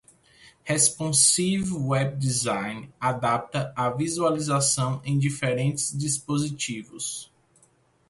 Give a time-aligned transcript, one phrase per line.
[0.67, 7.31] Responsive Web Design adapta a visualização em diferentes dispositivos.